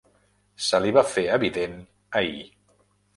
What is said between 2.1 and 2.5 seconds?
ahir.